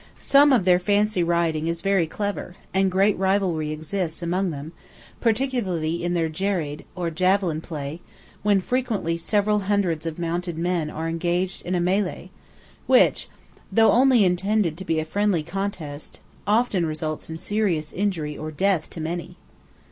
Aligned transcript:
Some 0.17 0.51
of 0.51 0.65
their 0.65 0.79
fancy 0.79 1.21
riding 1.21 1.67
is 1.67 1.81
very 1.81 2.07
clever, 2.07 2.55
and 2.73 2.89
great 2.91 3.15
rivalry 3.19 3.71
exists 3.71 4.23
among 4.23 4.49
them, 4.49 4.71
particularly 5.19 6.03
in 6.03 6.15
their 6.15 6.27
"jerīd," 6.27 6.85
or 6.95 7.11
javelin, 7.11 7.61
play, 7.61 8.01
when 8.41 8.61
frequently 8.61 9.15
several 9.15 9.59
hundreds 9.59 10.07
of 10.07 10.17
mounted 10.17 10.57
men 10.57 10.89
are 10.89 11.07
engaged 11.07 11.63
in 11.67 11.75
a 11.75 11.79
mêlée, 11.79 12.29
which, 12.87 13.29
though 13.71 13.91
only 13.91 14.25
intended 14.25 14.75
to 14.77 14.85
be 14.85 14.97
a 14.99 15.05
friendly 15.05 15.43
contest, 15.43 16.19
often 16.47 16.83
results 16.87 17.29
in 17.29 17.37
serious 17.37 17.93
injury 17.93 18.35
or 18.35 18.49
death 18.49 18.89
to 18.89 18.99
many. 19.01 19.37